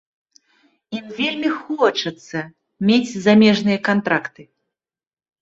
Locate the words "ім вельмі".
0.99-1.51